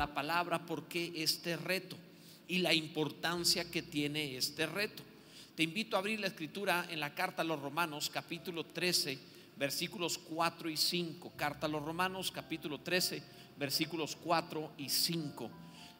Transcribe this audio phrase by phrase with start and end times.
[0.00, 1.94] la palabra por qué este reto
[2.48, 5.02] y la importancia que tiene este reto.
[5.54, 9.18] Te invito a abrir la escritura en la carta a los Romanos capítulo 13,
[9.58, 11.32] versículos 4 y 5.
[11.36, 13.22] Carta a los Romanos capítulo 13,
[13.58, 15.50] versículos 4 y 5.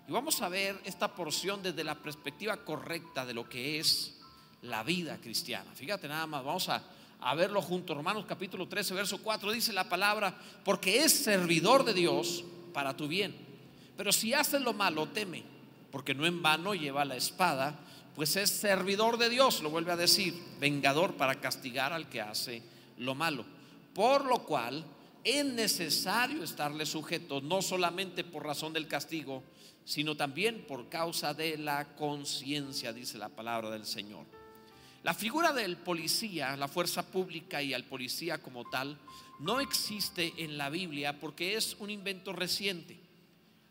[0.08, 4.18] Y vamos a ver esta porción desde la perspectiva correcta de lo que es
[4.62, 5.70] la vida cristiana.
[5.74, 6.82] Fíjate nada más, vamos a,
[7.20, 7.94] a verlo juntos.
[7.94, 12.42] Romanos capítulo 13, verso 4 dice la palabra, porque es servidor de Dios
[12.72, 13.49] para tu bien.
[14.00, 15.42] Pero si haces lo malo, teme,
[15.90, 17.78] porque no en vano lleva la espada,
[18.14, 22.62] pues es servidor de Dios, lo vuelve a decir, vengador para castigar al que hace
[22.96, 23.44] lo malo.
[23.92, 24.86] Por lo cual
[25.22, 29.42] es necesario estarle sujeto, no solamente por razón del castigo,
[29.84, 34.24] sino también por causa de la conciencia, dice la palabra del Señor.
[35.02, 38.96] La figura del policía, la fuerza pública y al policía como tal,
[39.40, 42.99] no existe en la Biblia porque es un invento reciente.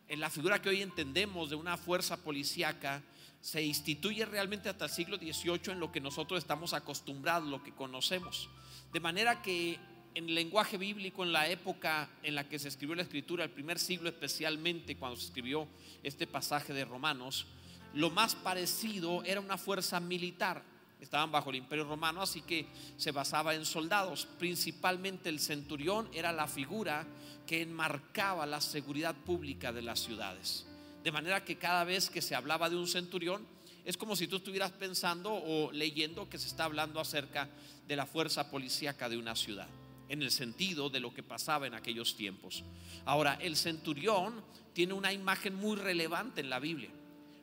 [0.09, 3.03] En la figura que hoy entendemos de una fuerza policíaca
[3.41, 7.75] se instituye realmente hasta el siglo XVIII en lo que nosotros estamos acostumbrados, lo que
[7.75, 8.49] conocemos.
[8.91, 9.77] De manera que
[10.15, 13.51] en el lenguaje bíblico, en la época en la que se escribió la escritura, el
[13.51, 15.67] primer siglo especialmente, cuando se escribió
[16.01, 17.45] este pasaje de Romanos,
[17.93, 20.63] lo más parecido era una fuerza militar
[20.99, 24.27] estaban bajo el imperio romano, así que se basaba en soldados.
[24.37, 27.05] Principalmente el centurión era la figura
[27.47, 30.65] que enmarcaba la seguridad pública de las ciudades.
[31.03, 33.45] De manera que cada vez que se hablaba de un centurión,
[33.85, 37.49] es como si tú estuvieras pensando o leyendo que se está hablando acerca
[37.87, 39.67] de la fuerza policíaca de una ciudad,
[40.09, 42.63] en el sentido de lo que pasaba en aquellos tiempos.
[43.05, 46.91] Ahora, el centurión tiene una imagen muy relevante en la Biblia.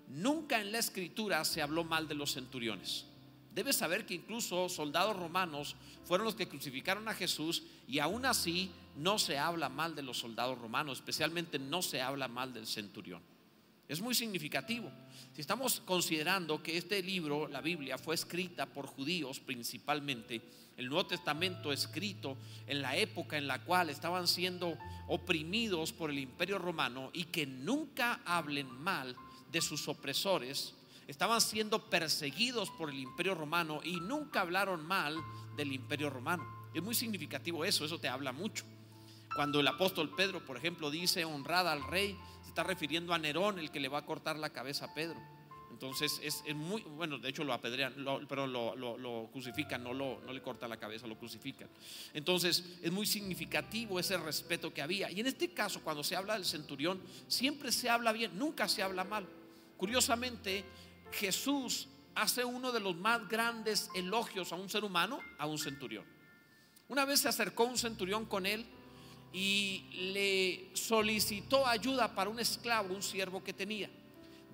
[0.08, 3.05] Nunca en la escritura se habló mal de los centuriones.
[3.56, 8.70] Debes saber que incluso soldados romanos fueron los que crucificaron a Jesús y aún así
[8.98, 13.22] no se habla mal de los soldados romanos, especialmente no se habla mal del centurión.
[13.88, 14.92] Es muy significativo.
[15.32, 20.42] Si estamos considerando que este libro, la Biblia, fue escrita por judíos principalmente,
[20.76, 22.36] el Nuevo Testamento escrito
[22.66, 24.76] en la época en la cual estaban siendo
[25.08, 29.16] oprimidos por el imperio romano y que nunca hablen mal
[29.50, 30.74] de sus opresores,
[31.06, 35.16] estaban siendo perseguidos por el imperio romano y nunca hablaron mal
[35.56, 36.44] del imperio romano.
[36.74, 38.64] Es muy significativo eso, eso te habla mucho.
[39.34, 43.58] Cuando el apóstol Pedro, por ejemplo, dice honrada al rey, se está refiriendo a Nerón,
[43.58, 45.20] el que le va a cortar la cabeza a Pedro.
[45.76, 47.94] Entonces es, muy, bueno, de hecho lo apedrean,
[48.30, 51.68] pero lo, crucifican, no, no le corta la cabeza, lo crucifican.
[52.14, 55.10] Entonces es muy significativo ese respeto que había.
[55.10, 58.82] Y en este caso, cuando se habla del centurión, siempre se habla bien, nunca se
[58.82, 59.28] habla mal.
[59.76, 60.64] Curiosamente,
[61.12, 66.04] Jesús hace uno de los más grandes elogios a un ser humano, a un centurión.
[66.88, 68.66] Una vez se acercó un centurión con él
[69.32, 73.90] y le solicitó ayuda para un esclavo, un siervo que tenía.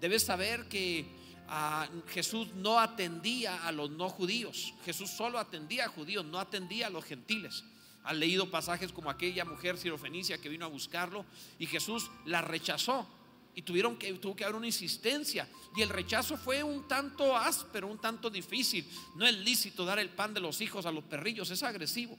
[0.00, 1.06] Debes saber que
[1.48, 4.74] ah, Jesús no atendía a los no judíos.
[4.84, 7.64] Jesús solo atendía a judíos, no atendía a los gentiles.
[8.02, 11.24] Han leído pasajes como aquella mujer sirofenicia que vino a buscarlo
[11.60, 13.08] y Jesús la rechazó
[13.54, 15.48] y tuvieron que, tuvo que haber una insistencia.
[15.76, 18.86] Y el rechazo fue un tanto áspero, un tanto difícil.
[19.16, 22.18] No es lícito dar el pan de los hijos a los perrillos, es agresivo.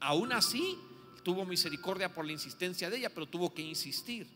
[0.00, 0.78] Aún así,
[1.22, 4.26] tuvo misericordia por la insistencia de ella, pero tuvo que insistir.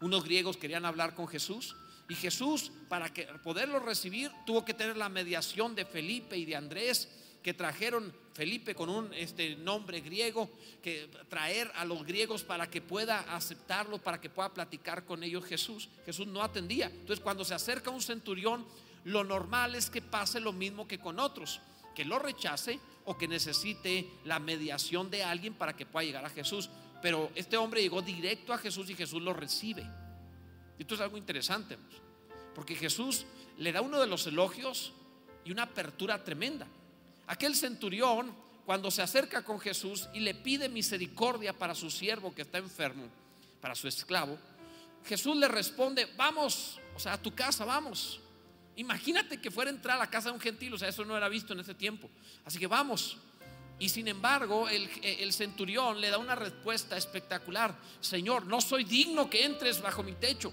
[0.00, 1.74] Unos griegos querían hablar con Jesús
[2.08, 6.54] y Jesús, para que, poderlo recibir, tuvo que tener la mediación de Felipe y de
[6.54, 7.08] Andrés
[7.46, 10.50] que trajeron Felipe con un este, nombre griego,
[10.82, 15.44] que traer a los griegos para que pueda aceptarlo, para que pueda platicar con ellos
[15.44, 15.88] Jesús.
[16.04, 16.86] Jesús no atendía.
[16.86, 18.66] Entonces cuando se acerca un centurión,
[19.04, 21.60] lo normal es que pase lo mismo que con otros,
[21.94, 26.30] que lo rechace o que necesite la mediación de alguien para que pueda llegar a
[26.30, 26.68] Jesús.
[27.00, 29.88] Pero este hombre llegó directo a Jesús y Jesús lo recibe.
[30.80, 31.78] Esto es algo interesante,
[32.56, 33.24] porque Jesús
[33.56, 34.92] le da uno de los elogios
[35.44, 36.66] y una apertura tremenda.
[37.26, 42.42] Aquel centurión, cuando se acerca con Jesús y le pide misericordia para su siervo que
[42.42, 43.08] está enfermo,
[43.60, 44.38] para su esclavo,
[45.04, 48.20] Jesús le responde, vamos, o sea, a tu casa, vamos.
[48.76, 51.16] Imagínate que fuera a entrar a la casa de un gentil, o sea, eso no
[51.16, 52.10] era visto en ese tiempo.
[52.44, 53.16] Así que vamos.
[53.78, 57.76] Y sin embargo, el, centurión le da una respuesta espectacular.
[58.00, 60.52] Señor, no soy digno que entres bajo mi techo.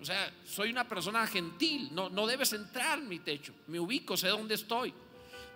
[0.00, 3.54] O sea, soy una persona gentil, no, no debes entrar en mi techo.
[3.68, 4.92] Me ubico, sé dónde estoy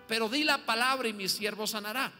[0.09, 2.11] pero di la palabra y mi siervo sanará.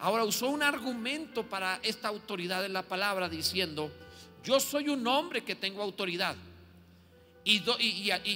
[0.00, 3.92] Ahora usó un argumento para esta autoridad en la palabra diciendo,
[4.42, 6.34] yo soy un hombre que tengo autoridad.
[7.44, 7.60] Y,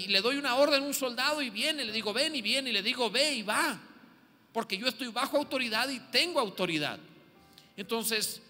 [0.09, 2.73] le doy una orden a un soldado y viene, le digo, ven y viene, y
[2.75, 3.81] le digo, ve y va.
[4.53, 7.01] Porque yo estoy bajo autoridad y tengo autoridad.
[7.77, 8.43] Entonces,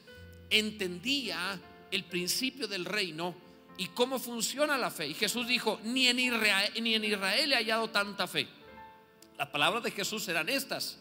[0.50, 1.58] entendía
[1.90, 5.06] el principio del reino ¿Y cómo funciona la fe?
[5.06, 8.48] Y Jesús dijo, ni en Israel, ni en Israel he hallado tanta fe.
[9.38, 10.98] Las palabras de Jesús eran estas.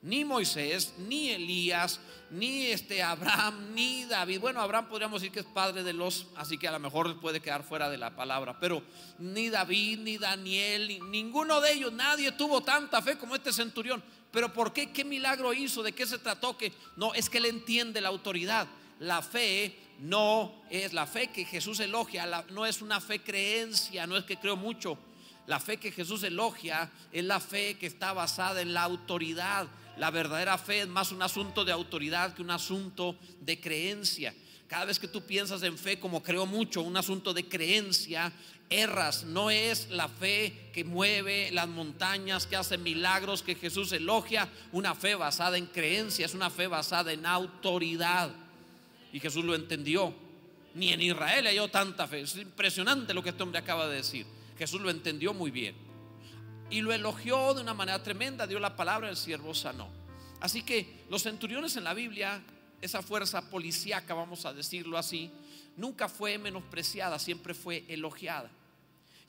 [0.00, 2.00] Ni Moisés, ni Elías,
[2.30, 4.40] ni este Abraham, ni David.
[4.40, 7.40] Bueno, Abraham podríamos decir que es padre de los, así que a lo mejor puede
[7.40, 8.58] quedar fuera de la palabra.
[8.58, 8.82] Pero
[9.18, 14.02] ni David, ni Daniel, ninguno de ellos, nadie tuvo tanta fe como este centurión.
[14.32, 14.90] Pero ¿por qué?
[14.90, 15.82] ¿Qué milagro hizo?
[15.82, 16.56] ¿De qué se trató?
[16.56, 18.66] Que no, es que él entiende la autoridad.
[19.00, 24.16] La fe no es la fe que Jesús elogia, no es una fe creencia, no
[24.16, 24.98] es que creo mucho.
[25.48, 29.66] La fe que Jesús elogia es la fe que está basada en la autoridad.
[29.96, 34.34] La verdadera fe es más un asunto de autoridad que un asunto de creencia.
[34.66, 38.30] Cada vez que tú piensas en fe como creo mucho, un asunto de creencia,
[38.68, 39.24] erras.
[39.24, 44.50] No es la fe que mueve las montañas, que hace milagros, que Jesús elogia.
[44.70, 48.30] Una fe basada en creencia, es una fe basada en autoridad.
[49.14, 50.12] Y Jesús lo entendió.
[50.74, 52.20] Ni en Israel halló tanta fe.
[52.20, 54.26] Es impresionante lo que este hombre acaba de decir.
[54.58, 55.76] Jesús lo entendió muy bien.
[56.70, 58.46] Y lo elogió de una manera tremenda.
[58.46, 59.88] Dio la palabra, el siervo sanó.
[60.40, 62.42] Así que los centuriones en la Biblia,
[62.80, 65.30] esa fuerza policíaca, vamos a decirlo así,
[65.76, 68.50] nunca fue menospreciada, siempre fue elogiada.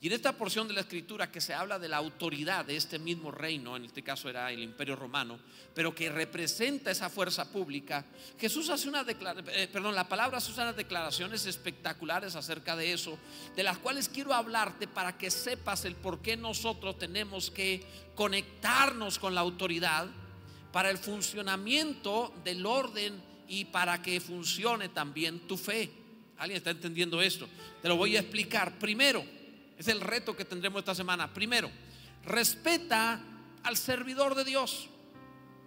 [0.02, 2.98] Y en esta porción de la escritura que se habla de la autoridad de este
[2.98, 5.38] mismo reino, en este caso era el imperio romano,
[5.74, 8.06] pero que representa esa fuerza pública,
[8.38, 10.40] Jesús hace una declaración, eh, perdón, la palabra
[10.74, 13.18] declaraciones espectaculares acerca de eso,
[13.54, 19.18] de las cuales quiero hablarte para que sepas el por qué nosotros tenemos que conectarnos
[19.18, 20.06] con la autoridad
[20.72, 25.90] para el funcionamiento del orden y para que funcione también tu fe.
[26.38, 27.46] ¿Alguien está entendiendo esto?
[27.82, 28.78] Te lo voy a explicar.
[28.78, 29.22] Primero,
[29.80, 31.32] es el reto que tendremos esta semana.
[31.32, 31.70] Primero,
[32.26, 33.18] respeta
[33.62, 34.90] al servidor de Dios.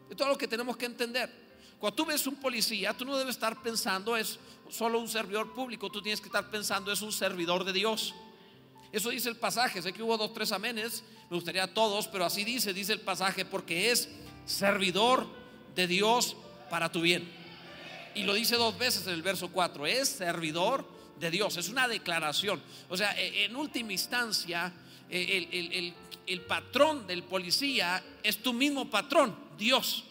[0.07, 1.31] Es todo lo que tenemos que entender.
[1.80, 4.38] Cuando tú ves un policía, tú no debes estar pensando es
[4.69, 8.13] solo un servidor público, tú tienes que estar pensando es un servidor de Dios.
[8.92, 9.81] Eso dice el pasaje.
[9.81, 13.01] Sé que hubo dos, tres amenes, me gustaría a todos, pero así dice, dice el
[13.01, 14.10] pasaje, porque es
[14.45, 15.25] servidor
[15.74, 16.38] de Dios
[16.69, 17.27] para tu bien.
[18.13, 21.88] Y lo dice dos veces en el verso 4, es servidor de Dios, es una
[21.88, 22.62] declaración.
[22.89, 24.71] O sea, e, en última instancia,
[25.10, 25.94] e,
[26.27, 30.04] el, patrón del policía es tu mismo patrón, Dios.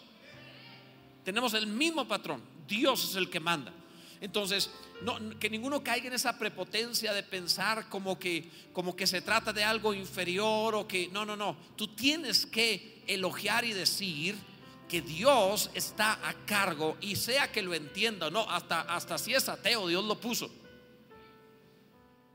[1.23, 3.71] Tenemos el mismo patrón, Dios es el que manda.
[4.21, 4.69] Entonces,
[5.39, 9.63] que ninguno caiga en esa prepotencia de pensar como que, como que se trata de
[9.63, 11.57] algo inferior o que no, no, no.
[11.75, 14.35] Tú tienes que elogiar y decir
[14.87, 19.33] que Dios está a cargo y sea que lo entienda o no, hasta, hasta si
[19.33, 20.49] es ateo, Dios lo puso.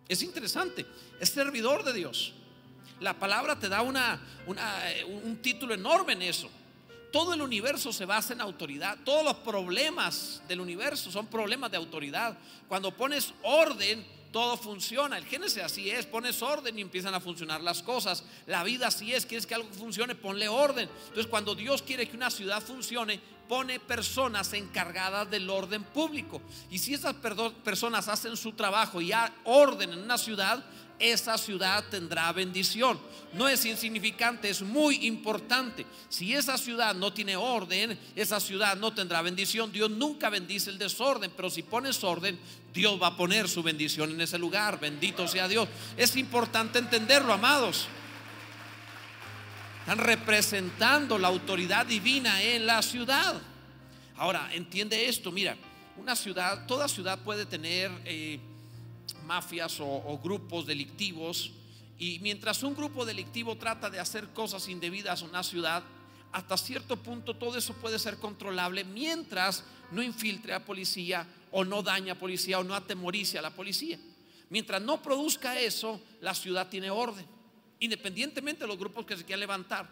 [0.09, 0.87] Es interesante,
[1.21, 2.33] es servidor de Dios.
[3.01, 6.51] La palabra te da una, un título enorme en eso.
[7.13, 8.99] Todo el universo se basa en autoridad.
[9.05, 12.37] Todos los problemas del universo son problemas de autoridad.
[12.69, 15.17] Cuando pones orden, todo funciona.
[15.17, 18.25] El Génesis así es, pones orden y empiezan a funcionar las cosas.
[18.47, 20.89] La vida así es, quieres que algo funcione, ponle orden.
[21.09, 26.41] Entonces cuando Dios quiere que una ciudad funcione, pone personas encargadas del orden público.
[26.71, 27.15] Y si esas
[27.65, 29.13] personas hacen su trabajo y
[29.45, 30.65] orden en una ciudad,
[30.99, 32.99] esa ciudad tendrá bendición.
[33.33, 35.87] No es insignificante, es muy importante.
[36.09, 39.71] Si esa ciudad no tiene orden, esa ciudad no tendrá bendición.
[39.73, 42.39] Dios nunca bendice el desorden, pero si pones orden,
[42.73, 44.81] Dios va a poner su bendición en ese lugar.
[44.81, 45.69] Bendito sea Dios.
[45.97, 47.89] Es importante entenderlo, amados.
[49.89, 53.41] Están representando la autoridad divina en la ciudad.
[54.17, 55.57] Ahora, entiende esto, mira,
[55.97, 57.91] una ciudad, toda ciudad puede tener...
[58.05, 58.39] Eh,
[59.29, 61.53] mafias o, grupos delictivos.
[61.99, 65.83] Y mientras un grupo delictivo trata de hacer cosas indebidas en una ciudad,
[66.33, 71.83] hasta cierto punto todo eso puede ser controlable mientras no infiltre a policía o no
[71.83, 73.99] daña a policía o no atemorice a la policía.
[74.51, 77.27] Mientras no produzca eso, la ciudad tiene orden,
[77.81, 79.89] independientemente de los grupos que se quieran levantar.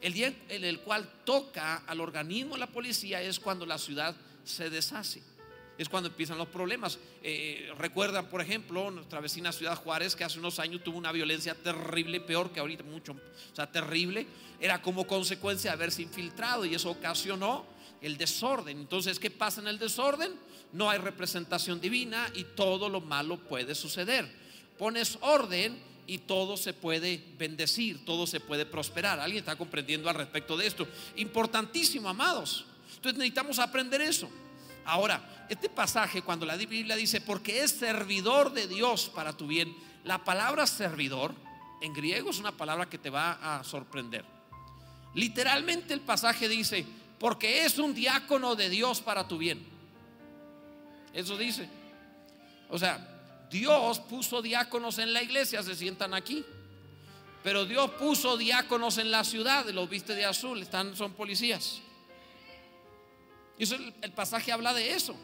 [0.00, 4.14] El día en el cual toca al organismo la policía es cuando la ciudad
[4.44, 5.22] se deshace
[5.78, 6.98] es cuando empiezan los problemas.
[7.22, 11.54] Eh, recuerdan, por ejemplo, nuestra vecina Ciudad Juárez, que hace unos años tuvo una violencia
[11.54, 14.26] terrible, peor que ahorita, mucho, o sea, terrible.
[14.60, 17.66] Era como consecuencia de haberse infiltrado y eso ocasionó
[18.00, 18.78] el desorden.
[18.78, 20.32] Entonces, ¿qué pasa en el desorden?
[20.72, 24.30] No hay representación divina y todo lo malo puede suceder.
[24.78, 29.20] Pones orden y todo se puede bendecir, todo se puede prosperar.
[29.20, 30.86] ¿Alguien está comprendiendo al respecto de esto?
[31.16, 32.66] Importantísimo, amados.
[32.96, 34.28] Entonces necesitamos aprender eso.
[34.84, 39.74] Ahora, este pasaje, cuando la Biblia dice, porque es servidor de Dios para tu bien,
[40.04, 41.34] la palabra servidor
[41.80, 44.24] en griego es una palabra que te va a sorprender.
[45.14, 46.84] Literalmente el pasaje dice,
[47.18, 49.64] porque es un diácono de Dios para tu bien.
[51.12, 51.68] Eso dice.
[52.68, 53.13] O sea,
[53.54, 56.44] Dios puso diáconos en la iglesia, se sientan aquí.
[57.44, 61.78] Pero Dios puso diáconos en la ciudad, los viste de azul, están, son policías.
[63.56, 65.14] Y el, pasaje habla de eso.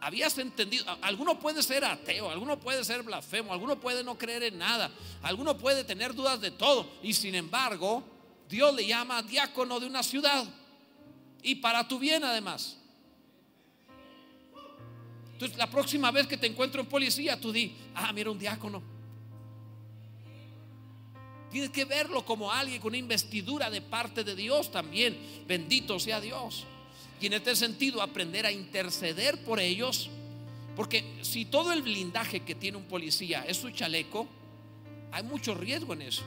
[0.00, 4.56] Habías entendido, alguno puede ser ateo, alguno puede ser blasfemo, alguno puede no creer en
[4.56, 6.88] nada, alguno puede tener dudas de todo.
[7.02, 8.02] Y sin embargo,
[8.48, 10.46] Dios le llama diácono de una ciudad.
[11.42, 12.77] Y para tu bien además.
[15.38, 18.82] Entonces, la próxima vez que te encuentro en policía, tú di, ah, mira un diácono.
[21.48, 25.16] Tienes que verlo como alguien con una investidura de parte de Dios también.
[25.46, 26.64] Bendito sea Dios.
[27.20, 30.10] Y en este sentido, aprender a interceder por ellos.
[30.74, 34.26] Porque si todo el blindaje que tiene un policía es su chaleco,
[35.12, 36.24] hay mucho riesgo en eso.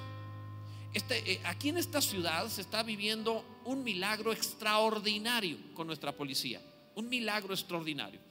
[0.93, 6.61] Este, eh, aquí en esta ciudad se está viviendo un milagro extraordinario con nuestra policía.
[6.95, 8.30] Un milagro extraordinario.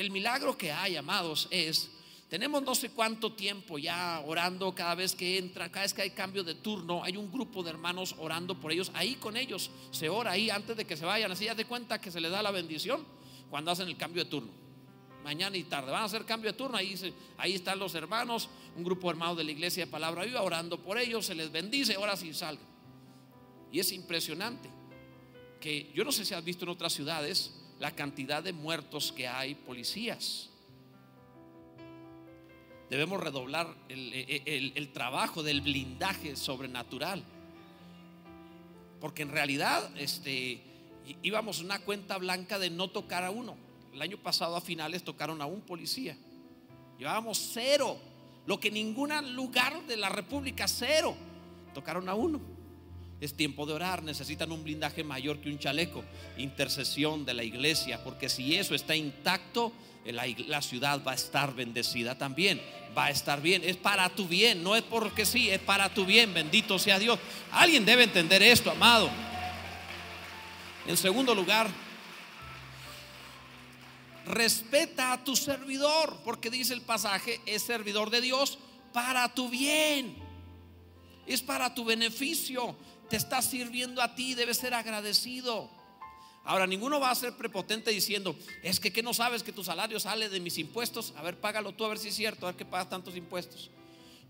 [0.00, 1.90] El milagro que hay, amados, es
[2.30, 6.10] tenemos no sé cuánto tiempo ya orando cada vez que entra, cada vez que hay
[6.12, 8.90] cambio de turno, hay un grupo de hermanos orando por ellos.
[8.94, 11.30] Ahí con ellos se ora ahí antes de que se vayan.
[11.30, 13.04] Así ya de cuenta que se les da la bendición
[13.50, 14.50] cuando hacen el cambio de turno.
[15.22, 16.78] Mañana y tarde van a hacer cambio de turno.
[16.78, 16.94] Ahí,
[17.36, 20.80] ahí están los hermanos, un grupo de hermanos de la iglesia de Palabra Viva orando
[20.80, 21.26] por ellos.
[21.26, 22.64] Se les bendice, ahora sí salgan.
[23.70, 24.70] Y es impresionante
[25.60, 29.26] que yo no sé si has visto en otras ciudades la cantidad de muertos que
[29.26, 30.50] hay policías
[32.90, 37.22] debemos redoblar el, trabajo del blindaje sobrenatural.
[39.00, 40.60] Porque en realidad este,
[41.22, 43.56] íbamos una cuenta blanca de no tocar a uno.
[43.94, 46.16] El año pasado a finales tocaron a un policía.
[46.98, 47.96] Llevábamos cero.
[48.44, 51.14] Lo que ningún lugar de la República, cero.
[51.72, 52.40] Tocaron a uno.
[53.20, 54.02] Es tiempo de orar.
[54.02, 56.02] Necesitan un blindaje mayor que un chaleco.
[56.38, 58.02] Intercesión de la iglesia.
[58.02, 59.72] Porque si eso está intacto,
[60.06, 62.60] la, ciudad va a estar bendecida también.
[62.96, 63.62] Va a estar bien.
[63.62, 64.62] Es para tu bien.
[64.62, 66.32] No es porque sí, es para tu bien.
[66.32, 67.18] Bendito sea Dios.
[67.52, 69.10] Alguien debe entender esto, amado.
[70.86, 71.68] En segundo lugar,
[74.24, 76.16] respeta a tu servidor.
[76.24, 78.58] Porque dice el pasaje, es servidor de Dios
[78.94, 80.16] para tu bien.
[81.26, 82.74] Es para tu beneficio.
[83.10, 84.34] Te está sirviendo a ti.
[84.34, 85.68] Debes ser agradecido.
[86.44, 90.00] Ahora, ninguno va a ser prepotente diciendo, es que ¿qué no sabes que tu salario
[90.00, 91.12] sale de mis impuestos?
[91.16, 93.70] A ver, págalo tú a ver si es cierto, a ver que pagas tantos impuestos.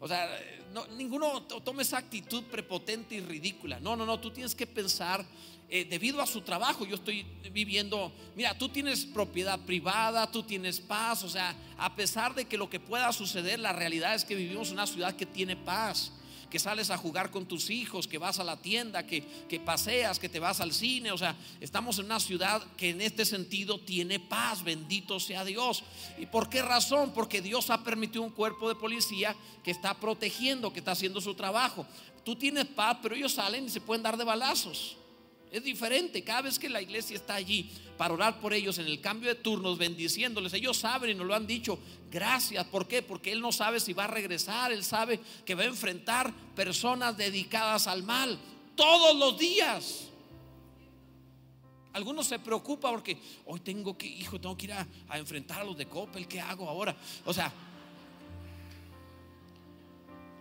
[0.00, 0.28] O sea,
[0.96, 3.78] ninguno tome esa actitud prepotente y ridícula.
[3.80, 5.24] No, no, no, tú tienes que pensar,
[5.68, 10.80] eh, debido a su trabajo, yo estoy viviendo, mira, tú tienes propiedad privada, tú tienes
[10.80, 14.34] paz, o sea, a pesar de que lo que pueda suceder, la realidad es que
[14.34, 16.12] vivimos en una ciudad que tiene paz
[16.50, 20.18] que sales a jugar con tus hijos, que vas a la tienda, que, que paseas,
[20.18, 21.12] que te vas al cine.
[21.12, 25.84] O sea, estamos en una ciudad que en este sentido tiene paz, bendito sea Dios.
[26.18, 27.12] ¿Y por qué razón?
[27.14, 31.34] Porque Dios ha permitido un cuerpo de policía que está protegiendo, que está haciendo su
[31.34, 31.86] trabajo.
[32.24, 34.96] Tú tienes paz, pero ellos salen y se pueden dar de balazos.
[35.50, 36.22] Es diferente.
[36.22, 39.34] Cada vez que la iglesia está allí para orar por ellos en el cambio de
[39.34, 41.78] turnos, bendiciéndoles, ellos saben y nos lo han dicho.
[42.10, 42.64] Gracias.
[42.66, 43.02] ¿Por qué?
[43.02, 44.72] Porque Él no sabe si va a regresar.
[44.72, 48.38] Él sabe que va a enfrentar personas dedicadas al mal
[48.76, 50.10] todos los días.
[51.92, 55.76] Algunos se preocupan porque hoy tengo que, hijo, tengo que ir a, enfrentar a los
[55.76, 56.28] de Coppel.
[56.28, 56.96] ¿Qué hago ahora?
[57.24, 57.52] O sea,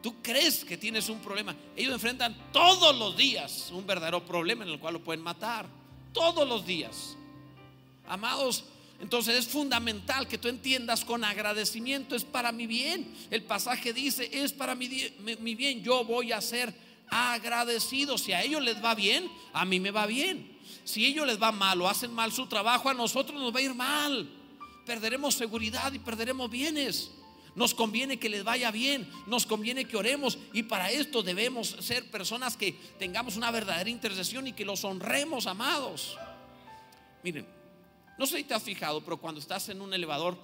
[0.01, 1.55] Tú crees que tienes un problema.
[1.75, 5.67] Ellos enfrentan todos los días un verdadero problema en el cual lo pueden matar.
[6.13, 7.17] Todos los días.
[8.07, 8.63] Amados,
[9.01, 13.13] entonces es fundamental que tú entiendas con agradecimiento, es para mi bien.
[13.29, 14.89] El pasaje dice, es para mi,
[15.39, 16.73] mi, bien, yo voy a ser
[17.09, 18.17] agradecido.
[18.17, 20.57] Si a ellos les va bien, a mí me va bien.
[20.83, 23.59] Si a ellos les va mal o hacen mal su trabajo, a nosotros nos va
[23.59, 24.29] a ir mal.
[24.85, 27.11] Perderemos seguridad y perderemos bienes.
[27.59, 32.09] Nos conviene que les vaya bien, nos conviene que oremos y para esto debemos ser
[32.09, 36.17] personas que tengamos una verdadera intercesión y que los honremos, amados.
[37.21, 37.45] Miren,
[38.17, 40.37] no sé si te has fijado, pero cuando estás en un elevador,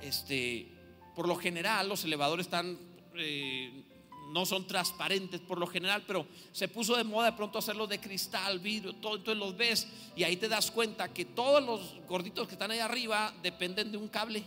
[0.00, 0.66] este,
[1.14, 2.78] por lo general los elevadores están,
[3.16, 3.84] eh,
[4.32, 8.00] no son transparentes por lo general, pero se puso de moda de pronto hacerlos de
[8.00, 12.48] cristal, vidrio, todo, entonces los ves y ahí te das cuenta que todos los gorditos
[12.48, 14.42] que están ahí arriba dependen de un cable.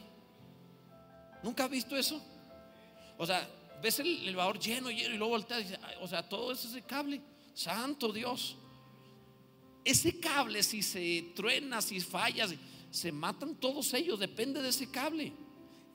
[1.46, 2.20] ¿Nunca has visto eso?
[3.20, 3.48] O sea,
[3.80, 7.22] ves el elevador lleno, lleno y luego volteas y o sea, todo es ese cable.
[7.54, 8.56] Santo Dios.
[9.84, 12.48] Ese cable, si se truena, si falla,
[12.90, 15.34] se matan todos ellos, depende de ese cable.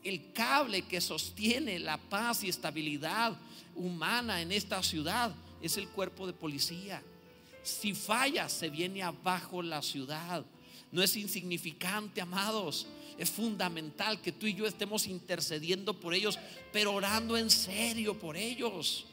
[0.04, 3.36] El cable que sostiene la paz y estabilidad
[3.74, 7.02] humana en esta ciudad es el cuerpo de policía.
[7.64, 10.44] Si falla, se viene abajo la ciudad.
[10.92, 12.86] No es insignificante, amados.
[13.18, 16.38] Es fundamental que tú y yo estemos intercediendo por ellos,
[16.72, 19.06] pero orando en serio por ellos.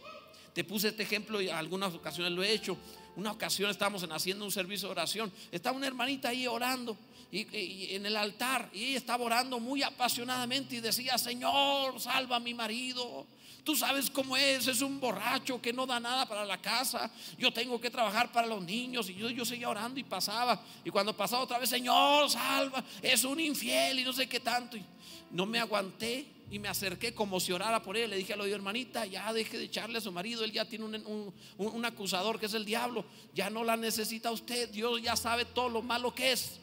[0.53, 2.77] Te puse este ejemplo y algunas ocasiones lo he hecho.
[3.15, 5.31] Una ocasión estábamos haciendo un servicio de oración.
[5.51, 6.97] Estaba una hermanita ahí orando
[7.31, 12.39] y, en el altar y ella estaba orando muy apasionadamente y decía, Señor, salva a
[12.39, 13.27] mi marido.
[13.67, 17.11] Tú sabes cómo es, es un borracho que no da nada para la casa.
[17.37, 19.09] Yo tengo que trabajar para los niños.
[19.09, 20.63] Y yo, yo seguía orando y pasaba.
[20.85, 24.77] Y cuando pasaba otra vez, Señor, salva, es un infiel y no sé qué tanto.
[24.77, 24.85] Y
[25.31, 28.09] no me aguanté y me acerqué como si orara por él.
[28.09, 30.45] Le dije a la hermanita, ya deje de echarle a su marido.
[30.45, 33.03] Él ya tiene un, acusador que es el diablo.
[33.33, 34.69] Ya no la necesita usted.
[34.69, 36.61] Dios ya sabe todo lo malo que es.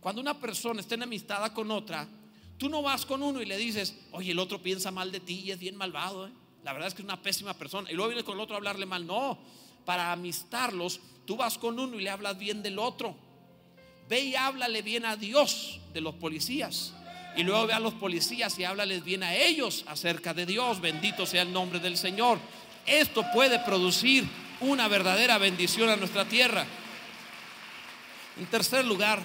[0.00, 2.08] Cuando una persona está enemistada con otra,
[2.60, 5.40] tú no vas con uno y le dices, oye, el otro piensa mal de ti
[5.46, 6.26] y es bien malvado.
[6.26, 6.30] ¿eh?
[6.62, 7.90] La verdad es que es una pésima persona.
[7.90, 9.06] Y luego vienes con el otro a hablarle mal.
[9.06, 9.38] No,
[9.86, 13.16] para amistarlos, tú vas con uno y le hablas bien del otro.
[14.10, 16.92] Ve y háblale bien a Dios de los policías
[17.34, 20.82] y luego ve a los policías y háblales bien a ellos acerca de Dios.
[20.82, 22.38] Bendito sea el nombre del Señor.
[22.84, 24.28] Esto puede producir
[24.60, 26.66] una verdadera bendición a nuestra tierra.
[28.38, 29.22] En tercer lugar,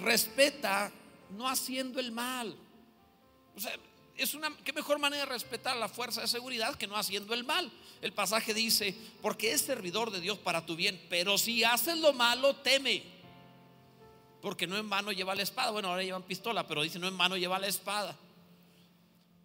[0.00, 0.92] respeta
[1.30, 2.56] no haciendo el mal.
[3.56, 3.72] O sea,
[4.16, 7.44] es una qué mejor manera de respetar la fuerza de seguridad que no haciendo el
[7.44, 7.70] mal.
[8.00, 12.12] El pasaje dice, porque es servidor de Dios para tu bien, pero si haces lo
[12.12, 13.18] malo, teme
[14.40, 15.70] porque no en vano lleva la espada.
[15.70, 18.16] Bueno, ahora llevan pistola, pero dice no en vano lleva la espada.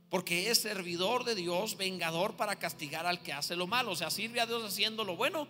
[0.09, 3.91] Porque es servidor de Dios, vengador para castigar al que hace lo malo.
[3.91, 5.47] O sea, sirve a Dios haciendo lo bueno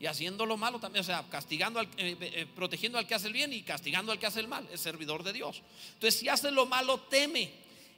[0.00, 1.02] y haciendo lo malo también.
[1.02, 4.18] O sea, castigando, al, eh, eh, protegiendo al que hace el bien y castigando al
[4.18, 4.66] que hace el mal.
[4.72, 5.62] Es servidor de Dios.
[5.92, 7.52] Entonces, si hace lo malo, teme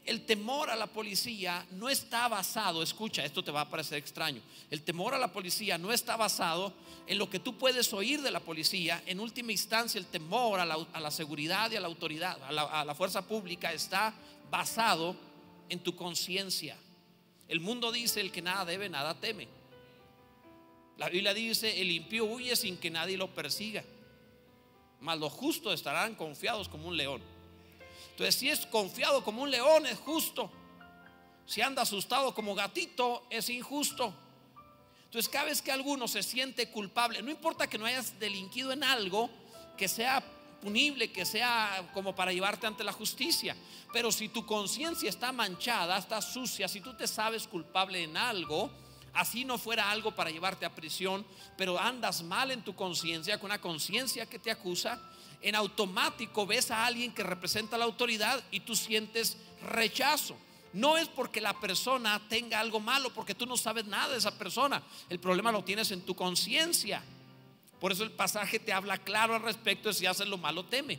[0.05, 4.43] el temor a la policía no está basado, escucha, esto te va a parecer extraño,
[4.69, 6.73] el temor a la policía no está basado
[7.07, 10.67] en lo que tú puedes oír de la policía, en última instancia el temor a
[10.67, 14.13] la, seguridad y a la autoridad, a la, a la fuerza pública está
[14.51, 15.15] basado
[15.69, 16.77] en tu conciencia.
[17.47, 19.62] El mundo dice, el que nada debe, nada teme.
[21.03, 23.83] La Biblia dice, el impío huye sin que nadie lo persiga,
[25.01, 27.21] mas los justos estarán confiados como un león.
[28.11, 30.49] Entonces, si es confiado como un león, es justo.
[31.45, 34.15] Si anda asustado como gatito, es injusto.
[35.07, 38.85] Entonces, cada vez que alguno se siente culpable, no importa que no hayas delinquido en
[38.85, 39.29] algo
[39.77, 40.23] que sea
[40.61, 43.57] punible, que sea como para llevarte ante la justicia,
[43.93, 48.71] pero si tu conciencia está manchada, está sucia, si tú te sabes culpable en algo,
[49.15, 51.25] así no fuera algo para llevarte a prisión,
[51.57, 55.01] pero andas mal en tu conciencia, con una conciencia que te acusa,
[55.41, 59.37] en automático ves a alguien que representa la autoridad y tú sientes
[59.69, 60.37] rechazo.
[60.73, 64.39] No es porque la persona tenga algo malo, porque tú no sabes nada de esa
[64.39, 64.83] persona.
[65.11, 67.03] El problema lo tienes en tu conciencia.
[67.79, 70.99] Por eso el pasaje te habla claro al respecto de si haces lo malo, teme.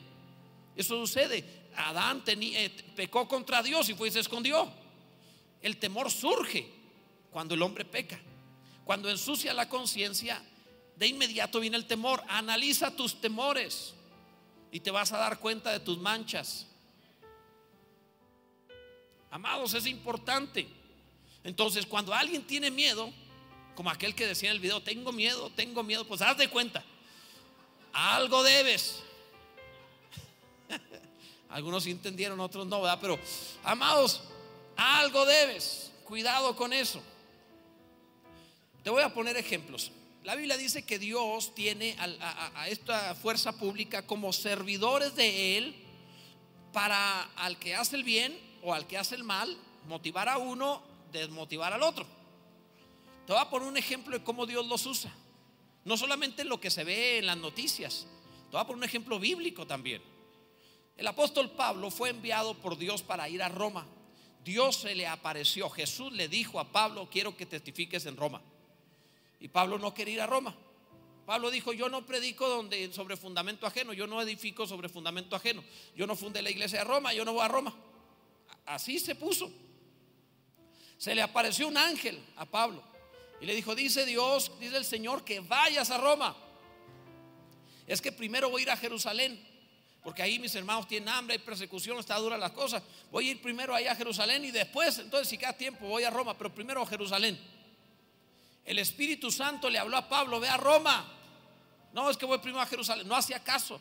[0.75, 1.63] Eso sucede.
[1.75, 4.71] Adán eh, pecó contra Dios y fue y se escondió.
[5.61, 6.69] El temor surge
[7.33, 8.19] cuando el hombre peca.
[8.85, 10.41] Cuando ensucia la conciencia,
[10.95, 12.23] de inmediato viene el temor.
[12.27, 13.93] Analiza tus temores
[14.71, 16.67] y te vas a dar cuenta de tus manchas.
[19.31, 20.67] Amados, es importante.
[21.43, 23.11] Entonces, cuando alguien tiene miedo,
[23.75, 26.83] como aquel que decía en el video, tengo miedo, tengo miedo, pues haz de cuenta.
[27.91, 29.01] Algo debes.
[31.49, 32.99] Algunos entendieron, otros no, ¿verdad?
[33.01, 33.19] Pero,
[33.63, 34.21] amados,
[34.75, 35.91] algo debes.
[36.03, 37.01] Cuidado con eso.
[38.83, 39.91] Te voy a poner ejemplos.
[40.23, 45.75] La Biblia dice que Dios tiene a, esta fuerza pública como servidores de Él
[46.73, 50.81] para al que hace el bien o al que hace el mal, motivar a uno,
[51.11, 52.05] desmotivar al otro.
[53.25, 55.13] Te voy a poner un ejemplo de cómo Dios los usa.
[55.85, 58.05] No solamente lo que se ve en las noticias,
[58.45, 60.01] te voy a poner un ejemplo bíblico también.
[60.97, 63.85] El apóstol Pablo fue enviado por Dios para ir a Roma.
[64.43, 65.69] Dios se le apareció.
[65.69, 68.41] Jesús le dijo a Pablo, quiero que testifiques en Roma.
[69.43, 70.55] Y Pablo no quería ir a Roma.
[71.25, 75.61] Pablo dijo, yo no predico donde, sobre fundamento ajeno, yo no edifico sobre fundamento ajeno.
[75.97, 77.75] Yo no fundé la iglesia de Roma, yo no voy a Roma.
[78.65, 79.51] Así se puso.
[80.97, 82.81] Se le apareció un ángel a Pablo
[83.41, 86.37] y le dijo, dice Dios, dice el Señor, que vayas a Roma.
[87.85, 89.45] Es que primero voy a ir a Jerusalén,
[90.05, 92.81] porque ahí mis hermanos tienen hambre, hay persecución, está dura las cosas.
[93.11, 96.09] Voy a ir primero allá a Jerusalén y después, entonces si queda tiempo, voy a
[96.09, 97.37] Roma, pero primero a Jerusalén.
[98.65, 101.05] El Espíritu Santo le habló a Pablo, ve a Roma.
[101.93, 103.07] No, es que voy primero a Jerusalén.
[103.07, 103.79] No hacía caso.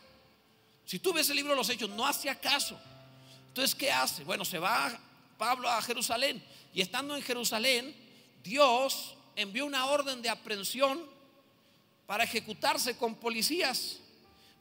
[0.84, 2.78] Si tú ves el libro de los Hechos, no hacía caso.
[3.48, 4.24] Entonces, ¿qué hace?
[4.24, 4.98] Bueno, se va
[5.38, 6.44] Pablo a Jerusalén.
[6.74, 7.94] Y estando en Jerusalén,
[8.42, 11.02] Dios envió una orden de aprehensión
[12.06, 14.00] para ejecutarse con policías.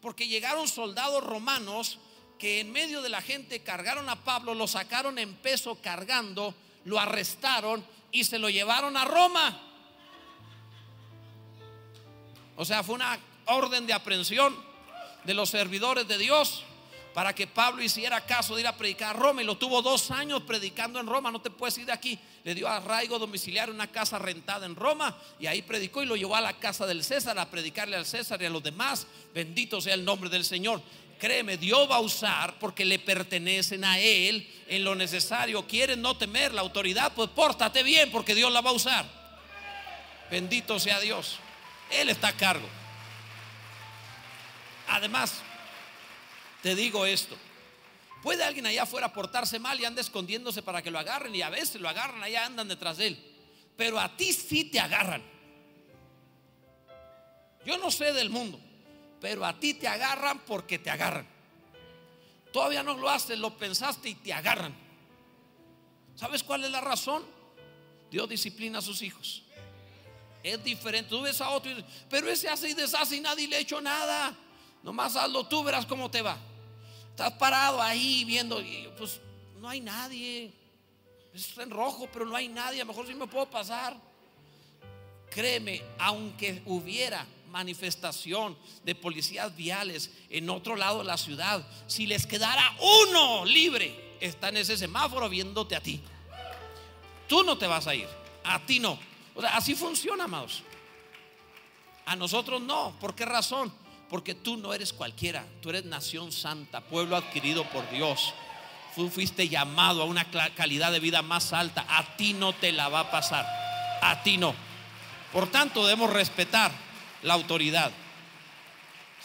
[0.02, 2.00] Porque llegaron soldados romanos
[2.38, 6.56] que en medio de la gente cargaron a Pablo, lo sacaron en peso cargando,
[6.86, 9.71] lo arrestaron y se lo llevaron a Roma.
[12.62, 14.56] O sea, fue una orden de aprehensión
[15.24, 16.62] de los servidores de Dios
[17.12, 20.12] para que Pablo hiciera caso de ir a predicar a Roma y lo tuvo dos
[20.12, 22.20] años predicando en Roma, no te puedes ir de aquí.
[22.44, 26.36] Le dio arraigo domiciliar una casa rentada en Roma y ahí predicó y lo llevó
[26.36, 29.08] a la casa del César a predicarle al César y a los demás.
[29.34, 30.84] Bendito sea el nombre del Señor.
[31.18, 35.66] Créeme, Dios va a usar porque le pertenecen a Él en lo necesario.
[35.66, 37.12] ¿Quieres no temer la autoridad?
[37.16, 39.04] Pues pórtate bien porque Dios la va a usar.
[40.30, 41.40] Bendito sea Dios.
[41.92, 42.68] Él está a cargo.
[44.88, 45.42] Además,
[46.62, 47.38] te digo esto.
[48.22, 51.50] Puede alguien allá afuera portarse mal y anda escondiéndose para que lo agarren y a
[51.50, 53.32] veces lo agarran, allá andan detrás de él.
[53.76, 55.24] Pero a ti sí te agarran.
[57.66, 58.60] Yo no sé del mundo,
[59.20, 61.28] pero a ti te agarran porque te agarran.
[62.52, 64.76] Todavía no lo haces, lo pensaste y te agarran.
[66.16, 67.24] ¿Sabes cuál es la razón?
[68.12, 69.44] Dios disciplina a sus hijos.
[70.44, 71.10] Es diferente.
[71.10, 71.72] Tú ves a otro,
[72.10, 74.36] pero ese hace y deshace y nadie le ha hecho nada.
[74.84, 76.38] Nomás hazlo tú, verás cómo te va.
[77.10, 79.20] Estás parado ahí viendo, y pues
[79.60, 80.52] no hay nadie.
[81.34, 82.82] Está en rojo, pero no hay nadie.
[82.82, 83.96] A lo mejor sí me puedo pasar.
[85.30, 92.26] Créeme, aunque hubiera manifestación de policías viales en otro lado de la ciudad, si les
[92.26, 96.02] quedara uno libre, está en ese semáforo viéndote a ti.
[97.28, 98.08] Tú no te vas a ir,
[98.44, 98.98] a ti no.
[99.36, 100.64] O sea, así funciona, amados.
[102.06, 102.96] A nosotros no.
[103.00, 103.72] ¿Por qué razón?
[104.10, 108.34] Porque tú no eres cualquiera, tú eres nación santa, pueblo adquirido por Dios.
[108.96, 111.86] Tú fuiste llamado a una calidad de vida más alta.
[111.88, 113.46] A ti no te la va a pasar.
[114.02, 114.54] A ti no.
[115.32, 116.72] Por tanto, debemos respetar
[117.24, 117.92] la autoridad.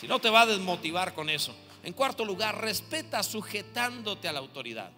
[0.00, 1.54] Si no te va a desmotivar con eso.
[1.82, 4.92] En cuarto lugar, respeta sujetándote a la autoridad.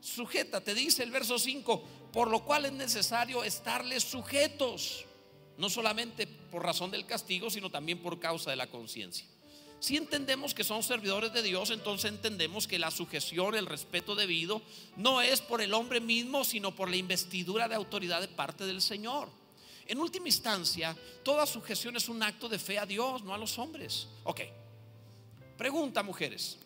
[0.00, 5.04] Sujeta, te dice el verso 5, por lo cual es necesario estarles sujetos
[5.58, 9.26] no solamente por razón del castigo, sino también por causa de la conciencia.
[9.80, 14.62] Si entendemos que son servidores de Dios, entonces entendemos que la sujeción, el respeto debido,
[14.96, 18.80] no es por el hombre mismo, sino por la investidura de autoridad de parte del
[18.80, 19.28] Señor.
[19.86, 23.58] En última instancia, toda sujeción es un acto de fe a Dios, no a los
[23.58, 24.08] hombres.
[24.24, 24.42] Ok.
[25.56, 26.58] Pregunta, mujeres,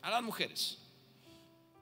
[0.00, 0.78] a las mujeres.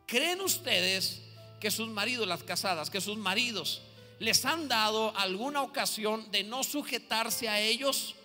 [0.06, 1.22] ¿Creen ustedes
[1.60, 3.82] que sus maridos, las casadas, que sus maridos
[4.18, 8.16] les han dado alguna ocasión de no sujetarse a ellos?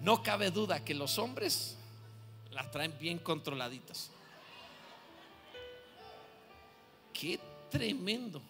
[0.00, 1.76] No cabe duda que los hombres
[2.52, 4.10] las traen bien controladitas.
[7.12, 8.40] Qué tremendo.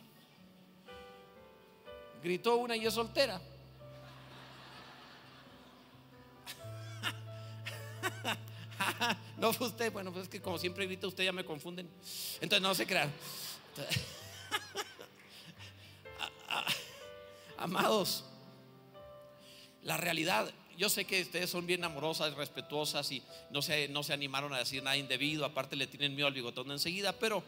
[2.23, 3.41] Gritó una y es soltera.
[9.39, 11.89] no fue usted, bueno, pues es que como siempre grita usted ya me confunden.
[12.41, 13.13] Entonces no se crean.
[17.59, 18.25] Amados,
[19.83, 24.13] la realidad, yo sé que ustedes son bien amorosas respetuosas y no se, no se
[24.13, 27.43] animaron a decir nada indebido, aparte le tienen miedo al bigotón enseguida, pero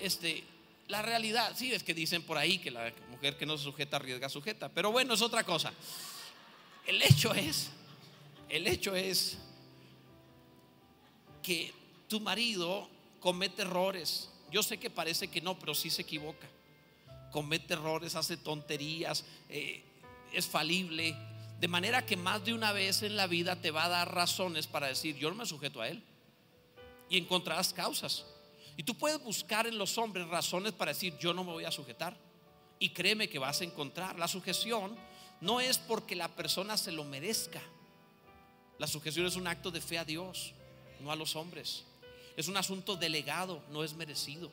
[0.00, 0.42] este,
[0.88, 3.96] la realidad, sí, es que dicen por ahí que la mujer que no se sujeta
[3.96, 5.72] arriesga sujeta, pero bueno, es otra cosa.
[6.86, 7.70] El hecho es,
[8.48, 9.38] el hecho es
[11.42, 11.72] que
[12.08, 12.88] tu marido
[13.20, 14.28] comete errores.
[14.50, 16.46] Yo sé que parece que no, pero sí se equivoca.
[17.30, 19.82] Comete errores, hace tonterías, eh,
[20.32, 21.16] es falible.
[21.58, 24.66] De manera que más de una vez en la vida te va a dar razones
[24.66, 26.02] para decir, yo no me sujeto a él.
[27.08, 28.24] Y encontrarás causas.
[28.76, 31.70] Y tú puedes buscar en los hombres razones para decir, yo no me voy a
[31.70, 32.16] sujetar.
[32.78, 34.18] Y créeme que vas a encontrar.
[34.18, 34.96] La sujeción
[35.40, 37.62] no es porque la persona se lo merezca.
[38.78, 40.52] La sujeción es un acto de fe a Dios
[41.02, 41.84] no a los hombres.
[42.36, 44.50] Es un asunto delegado, no es merecido.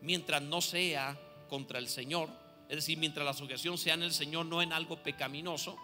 [0.00, 2.28] Mientras no sea contra el Señor,
[2.68, 5.76] es decir, mientras la sujeción sea en el Señor, no en algo pecaminoso,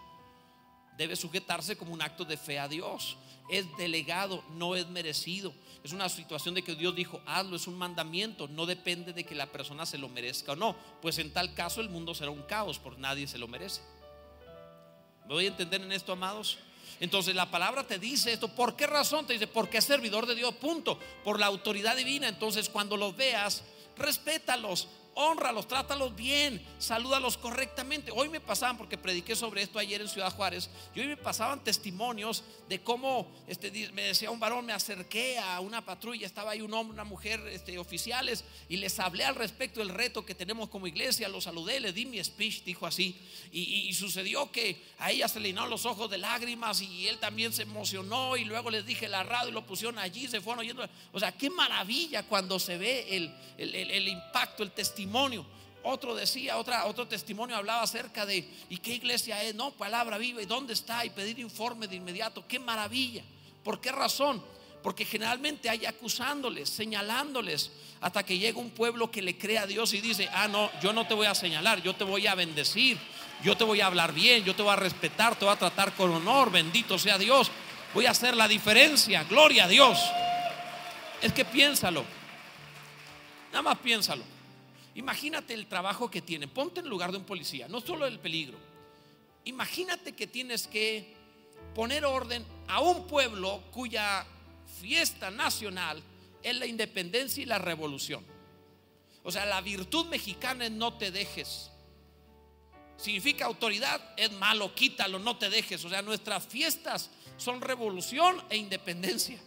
[0.97, 3.17] debe sujetarse como un acto de fe a Dios.
[3.49, 5.53] Es delegado, no es merecido.
[5.83, 9.35] Es una situación de que Dios dijo, hazlo, es un mandamiento, no depende de que
[9.35, 10.75] la persona se lo merezca o no.
[11.01, 13.81] Pues en tal caso el mundo será un caos, porque nadie se lo merece.
[15.27, 16.57] ¿Me voy a entender en esto, amados?
[16.99, 18.47] Entonces la palabra te dice esto.
[18.49, 19.25] ¿Por qué razón?
[19.25, 20.99] Te dice, porque es servidor de Dios, punto.
[21.23, 22.27] Por la autoridad divina.
[22.27, 23.63] Entonces cuando los veas,
[23.97, 24.87] respétalos,
[25.19, 28.09] honralos, trátalos bien, salúdalos correctamente.
[28.09, 31.61] Hoy me pasaban, porque prediqué sobre esto ayer en Ciudad Juárez, y hoy me pasaban
[31.61, 36.61] testimonios de cómo este, me decía un varón, me acerqué a una patrulla, estaba ahí
[36.61, 40.69] un hombre, una mujer, este, oficiales, y les hablé al respecto del reto que tenemos
[40.69, 43.19] como iglesia, los saludé, le di mi speech, dijo así,
[43.51, 47.51] y, sucedió que a ella se le llenaron los ojos de lágrimas y él también
[47.51, 50.87] se emocionó, y luego les dije la radio y lo pusieron allí, se fueron oyendo.
[51.11, 55.08] O sea, qué maravilla cuando se ve el, el impacto, el testimonio
[55.83, 59.55] otro decía, otra, otro testimonio hablaba acerca de, ¿y qué iglesia es?
[59.55, 61.05] No, palabra viva, ¿y dónde está?
[61.05, 63.23] Y pedir informe de inmediato, qué maravilla.
[63.63, 64.43] ¿Por qué razón?
[64.83, 69.93] Porque generalmente hay acusándoles, señalándoles, hasta que llega un pueblo que le cree a Dios
[69.93, 72.97] y dice, ah, no, yo no te voy a señalar, yo te voy a bendecir,
[73.43, 75.93] yo te voy a hablar bien, yo te voy a respetar, te voy a tratar
[75.95, 77.51] con honor, bendito sea Dios,
[77.93, 79.99] voy a hacer la diferencia, gloria a Dios.
[81.21, 82.05] Es que piénsalo,
[83.51, 84.38] nada más piénsalo.
[84.99, 86.49] Imagínate el trabajo que tiene.
[86.49, 88.57] Ponte en lugar de un policía, no solo el peligro.
[89.45, 91.13] Imagínate que tienes que
[91.73, 94.27] poner orden a un pueblo cuya
[94.81, 96.03] fiesta nacional
[96.43, 98.25] es la independencia y la revolución.
[99.23, 101.71] O sea, la virtud mexicana es no te dejes.
[102.97, 105.85] Significa autoridad, es malo, quítalo, no te dejes.
[105.85, 109.39] O sea, nuestras fiestas son revolución e independencia.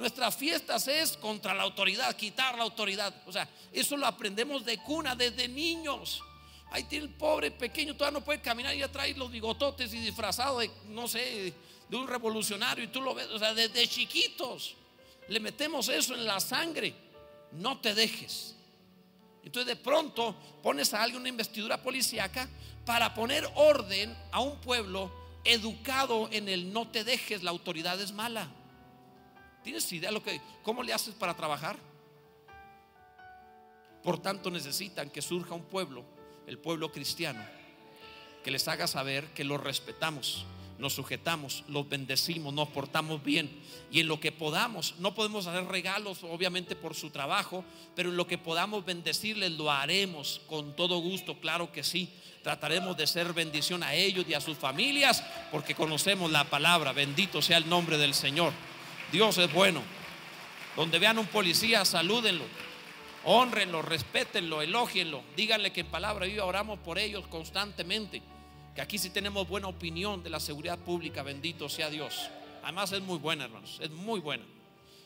[0.00, 3.14] Nuestras fiestas es contra la autoridad, quitar la autoridad.
[3.26, 6.22] O sea, eso lo aprendemos de cuna, desde niños.
[6.70, 9.98] Ahí tiene el pobre pequeño, todavía no puede caminar y ya trae los bigototes y
[9.98, 11.52] disfrazado de, no sé,
[11.86, 12.82] de un revolucionario.
[12.82, 14.74] Y tú lo ves, o sea, desde chiquitos
[15.28, 16.94] le metemos eso en la sangre.
[17.52, 18.56] No te dejes.
[19.44, 22.48] Entonces de pronto pones a alguien una investidura policíaca
[22.86, 25.12] para poner orden a un pueblo
[25.44, 28.50] educado en el no te dejes, la autoridad es mala.
[29.62, 31.76] ¿Tienes idea lo que cómo le haces para trabajar?
[34.02, 36.04] Por tanto necesitan que surja un pueblo,
[36.46, 37.44] el pueblo cristiano,
[38.42, 40.46] que les haga saber que los respetamos,
[40.78, 43.50] nos sujetamos, los bendecimos, nos portamos bien
[43.92, 47.62] y en lo que podamos, no podemos hacer regalos obviamente por su trabajo,
[47.94, 52.08] pero en lo que podamos bendecirles lo haremos con todo gusto, claro que sí.
[52.42, 56.92] Trataremos de ser bendición a ellos y a sus familias porque conocemos la palabra.
[56.94, 58.54] Bendito sea el nombre del Señor.
[59.12, 59.82] Dios es bueno.
[60.76, 62.44] Donde vean un policía, salúdenlo,
[63.24, 65.22] honrenlo, respétenlo, elógienlo.
[65.36, 68.22] Díganle que en palabra viva oramos por ellos constantemente.
[68.74, 72.30] Que aquí sí tenemos buena opinión de la seguridad pública, bendito sea Dios.
[72.62, 74.44] Además es muy buena, hermanos, es muy buena.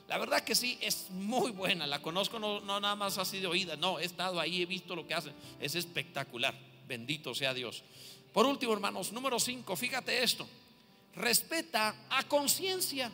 [0.07, 1.87] La verdad que sí, es muy buena.
[1.87, 4.95] La conozco no, no nada más así de oída, no, he estado ahí, he visto
[4.95, 5.33] lo que hacen.
[5.61, 6.55] Es espectacular,
[6.87, 7.83] bendito sea Dios.
[8.35, 10.47] Por último, hermanos, número 5, fíjate esto.
[11.15, 13.11] Respeta a conciencia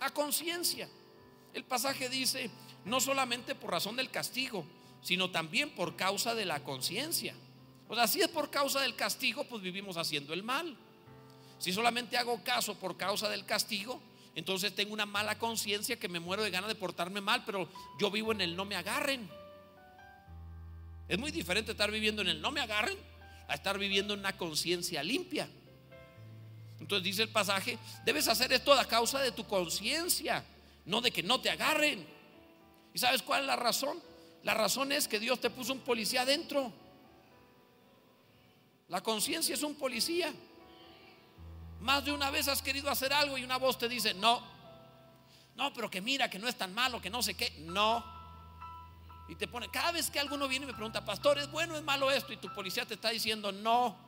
[0.00, 0.88] a conciencia.
[1.52, 2.50] El pasaje dice,
[2.84, 4.64] no solamente por razón del castigo,
[5.02, 7.34] sino también por causa de la conciencia.
[7.88, 10.76] O sea, si es por causa del castigo, pues vivimos haciendo el mal.
[11.58, 14.00] Si solamente hago caso por causa del castigo,
[14.34, 17.68] entonces tengo una mala conciencia que me muero de ganas de portarme mal, pero
[18.00, 19.28] yo vivo en el no me agarren.
[21.08, 22.96] Es muy diferente estar viviendo en el no me agarren
[23.48, 25.48] a estar viviendo en una conciencia limpia.
[26.84, 30.44] Entonces dice el pasaje, debes hacer esto a causa de tu conciencia,
[30.84, 32.06] no de que no te agarren.
[32.92, 34.02] ¿Y sabes cuál es la razón?
[34.42, 36.70] La razón es que Dios te puso un policía adentro.
[38.88, 40.30] La conciencia es un policía.
[41.80, 44.42] Más de una vez has querido hacer algo y una voz te dice, no,
[45.56, 48.04] no, pero que mira, que no es tan malo, que no sé qué, no.
[49.30, 51.76] Y te pone, cada vez que alguno viene y me pregunta, pastor, ¿es bueno o
[51.78, 52.30] es malo esto?
[52.34, 54.03] Y tu policía te está diciendo, no.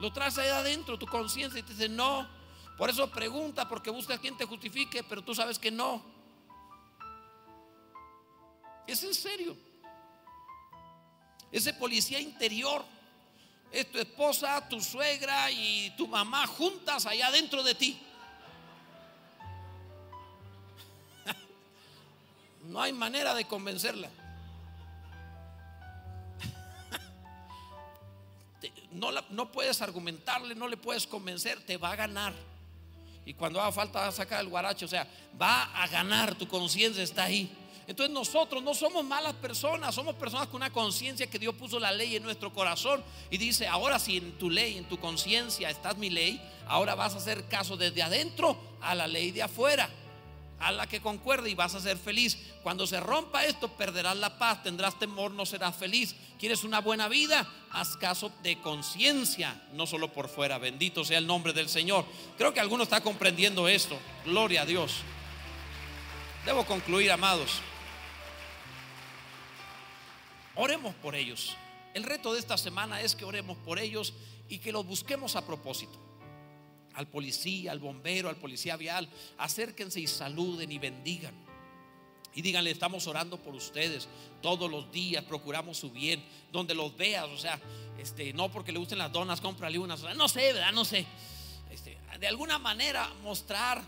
[0.00, 2.28] Lo traes ahí adentro, tu conciencia, y te dice no.
[2.76, 6.02] Por eso pregunta, porque buscas quien te justifique, pero tú sabes que no.
[8.86, 9.56] Es en serio.
[11.50, 12.84] Ese policía interior
[13.72, 18.00] es tu esposa, tu suegra y tu mamá juntas allá dentro de ti.
[22.64, 24.10] No hay manera de convencerla.
[28.92, 32.34] No, puedes argumentarle, no le puedes convencer, te va a ganar.
[33.24, 35.06] Y cuando haga falta va a sacar el guaracho, o sea,
[35.40, 37.50] va a ganar, tu conciencia está ahí.
[37.86, 41.90] Entonces nosotros no somos malas personas, somos personas con una conciencia que Dios puso la
[41.90, 45.94] ley en nuestro corazón y dice, ahora si en tu ley, en tu conciencia está
[45.94, 49.88] mi ley, ahora vas a hacer caso desde adentro a la ley de afuera
[50.60, 52.36] a la que concuerde y vas a ser feliz.
[52.62, 56.14] Cuando se rompa esto, perderás la paz, tendrás temor, no serás feliz.
[56.38, 57.48] ¿Quieres una buena vida?
[57.70, 60.58] Haz caso de conciencia, no solo por fuera.
[60.58, 62.04] Bendito sea el nombre del Señor.
[62.36, 63.98] Creo que alguno está comprendiendo esto.
[64.24, 65.02] Gloria a Dios.
[66.44, 67.60] Debo concluir, amados.
[70.54, 71.56] Oremos por ellos.
[71.94, 74.14] El reto de esta semana es que oremos por ellos
[74.48, 76.07] y que los busquemos a propósito.
[76.98, 79.08] Al policía, al bombero, al policía vial,
[79.38, 81.32] acérquense y saluden y bendigan.
[82.34, 84.08] Y díganle, estamos orando por ustedes
[84.42, 87.60] todos los días, procuramos su bien, donde los veas, o sea,
[88.00, 90.72] este, no porque le gusten las donas, cómprale unas, no sé, ¿verdad?
[90.72, 91.06] No sé.
[91.70, 93.80] Este, de alguna manera mostrar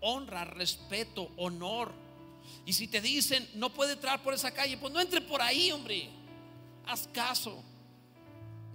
[0.00, 1.92] honra, respeto, honor.
[2.64, 5.70] Y si te dicen, no puede entrar por esa calle, pues no entre por ahí,
[5.70, 6.10] hombre.
[6.84, 7.62] Haz caso.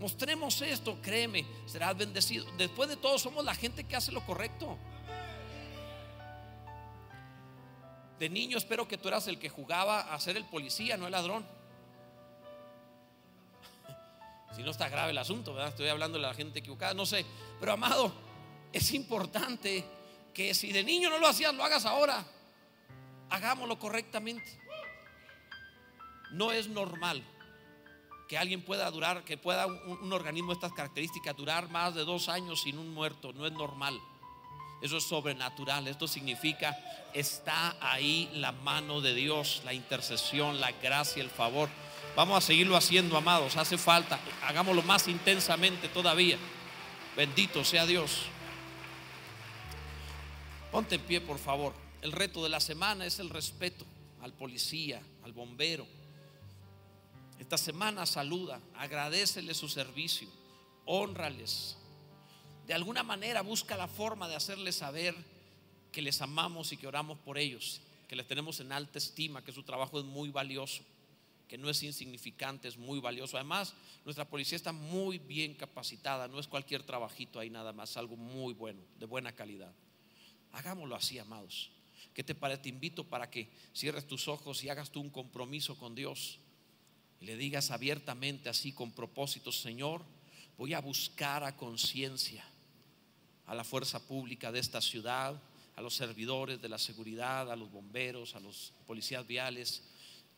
[0.01, 2.43] Mostremos esto, créeme, serás bendecido.
[2.57, 4.75] Después de todo, somos la gente que hace lo correcto.
[8.17, 11.11] De niño espero que tú eras el que jugaba a ser el policía, no el
[11.11, 11.45] ladrón.
[14.55, 15.69] Si no está grave el asunto, ¿verdad?
[15.69, 17.23] Estoy hablando de la gente equivocada, no sé.
[17.59, 18.11] Pero amado,
[18.73, 19.85] es importante
[20.33, 22.25] que si de niño no lo hacías, lo hagas ahora.
[23.29, 24.59] Hagámoslo correctamente.
[26.31, 27.23] No es normal
[28.31, 32.29] que alguien pueda durar, que pueda un, organismo de estas características durar más de dos
[32.29, 33.33] años sin un muerto.
[33.33, 33.99] No es normal.
[34.81, 35.85] Eso es sobrenatural.
[35.89, 36.79] Esto significa,
[37.13, 41.67] está ahí la mano de Dios, la intercesión, la gracia, el favor.
[42.15, 43.57] Vamos a seguirlo haciendo, amados.
[43.57, 44.17] Hace falta.
[44.43, 46.37] Hagámoslo más intensamente todavía.
[47.17, 48.21] Bendito sea Dios.
[50.71, 51.73] Ponte en pie, por favor.
[52.01, 53.85] El reto de la semana es el respeto
[54.21, 55.85] al policía, al bombero.
[57.41, 60.27] Esta semana saluda, agradecele su servicio,
[60.85, 61.75] honrales.
[62.67, 65.15] De alguna manera busca la forma de hacerles saber
[65.91, 69.51] que les amamos y que oramos por ellos, que les tenemos en alta estima, que
[69.51, 70.83] su trabajo es muy valioso,
[71.47, 73.37] que no es insignificante, es muy valioso.
[73.37, 73.73] Además,
[74.05, 78.53] nuestra policía está muy bien capacitada, no es cualquier trabajito ahí nada más, algo muy
[78.53, 79.73] bueno, de buena calidad.
[80.51, 81.71] Hagámoslo así, amados.
[82.13, 82.61] ¿Qué te parece?
[82.61, 86.37] Te invito para que cierres tus ojos y hagas tú un compromiso con Dios
[87.21, 90.03] le digas abiertamente así con propósito, Señor,
[90.57, 92.43] voy a buscar a conciencia
[93.45, 95.39] a la fuerza pública de esta ciudad,
[95.75, 99.83] a los servidores de la seguridad, a los bomberos, a los policías viales,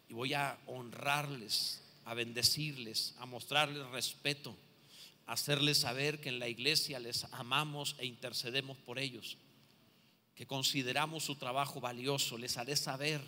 [0.09, 4.55] y voy a honrarles, a bendecirles, a mostrarles respeto,
[5.25, 9.37] a hacerles saber que en la iglesia les amamos e intercedemos por ellos
[10.35, 12.37] que consideramos su trabajo valioso.
[12.37, 13.21] Les haré saber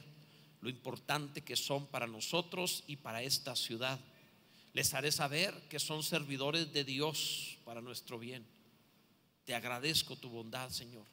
[0.61, 3.99] lo importante que son para nosotros y para esta ciudad.
[4.73, 8.45] Les haré saber que son servidores de Dios para nuestro bien.
[9.45, 11.05] Te agradezco tu bondad, Señor,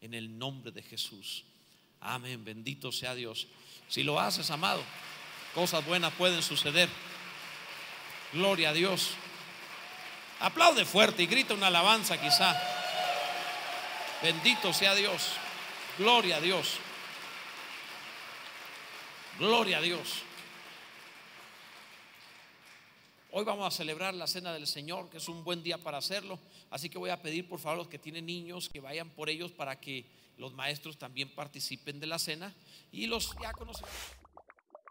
[0.00, 1.44] en el nombre de Jesús.
[2.00, 3.46] Amén, bendito sea Dios.
[3.88, 4.82] Si lo haces, amado,
[5.54, 6.88] cosas buenas pueden suceder.
[8.32, 9.10] Gloria a Dios.
[10.40, 12.60] Aplaude fuerte y grita una alabanza quizá.
[14.22, 15.32] Bendito sea Dios.
[15.98, 16.78] Gloria a Dios.
[19.38, 20.22] Gloria a Dios.
[23.32, 26.38] Hoy vamos a celebrar la cena del Señor, que es un buen día para hacerlo.
[26.70, 29.28] Así que voy a pedir por favor a los que tienen niños que vayan por
[29.28, 30.06] ellos para que
[30.38, 32.54] los maestros también participen de la cena
[32.90, 33.82] y los diáconos.